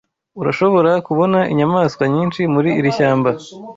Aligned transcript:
Urashobora 0.41 0.91
kubona 1.07 1.39
inyamaswa 1.51 2.03
nyinshi 2.13 2.41
muri 2.53 2.69
iri 2.79 2.89
shyamba. 2.97 3.29